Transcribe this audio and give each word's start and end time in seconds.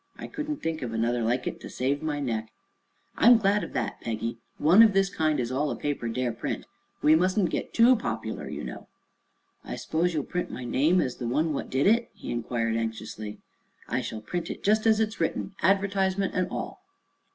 I 0.17 0.25
couldn't 0.25 0.63
think 0.63 0.81
of 0.81 0.93
another 0.93 1.21
like 1.21 1.45
it 1.45 1.61
to 1.61 1.69
save 1.69 2.01
my 2.01 2.19
neck." 2.19 2.51
"I 3.17 3.27
am 3.27 3.37
glad 3.37 3.63
of 3.63 3.73
that, 3.73 4.01
Peggy. 4.01 4.39
One 4.57 4.81
of 4.81 4.93
this 4.93 5.13
kind 5.13 5.39
is 5.39 5.51
all 5.51 5.69
a 5.69 5.75
paper 5.75 6.09
dare 6.09 6.31
print. 6.31 6.65
We 7.03 7.13
mustn't 7.13 7.51
get 7.51 7.71
too 7.71 7.95
popular, 7.95 8.49
you 8.49 8.63
know." 8.63 8.87
"I 9.63 9.75
s'pose 9.75 10.15
you'll 10.15 10.23
print 10.23 10.49
my 10.49 10.63
name 10.65 11.01
as 11.01 11.17
the 11.17 11.27
one 11.27 11.53
what 11.53 11.69
did 11.69 11.85
it?" 11.85 12.09
he 12.15 12.31
inquired 12.31 12.77
anxiously. 12.77 13.41
"I 13.87 14.01
shall 14.01 14.21
print 14.21 14.49
it 14.49 14.63
just 14.63 14.87
as 14.87 14.99
it's 14.99 15.19
written, 15.19 15.53
advertisement 15.61 16.33
and 16.33 16.47
all." 16.49 16.81